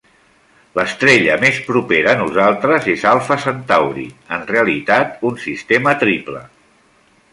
L'estrella 0.77 1.33
més 1.43 1.59
propera 1.67 2.15
a 2.15 2.19
nosaltres 2.21 2.87
és 2.93 3.05
Alfa 3.11 3.37
Centauri, 3.43 4.07
en 4.39 4.49
realitat 4.55 5.25
un 5.31 5.39
sistema 5.45 5.95
triple. 6.07 6.43